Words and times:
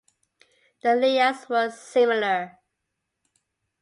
The 0.81 0.95
layouts 0.95 1.47
were 1.47 1.69
similar. 1.69 2.57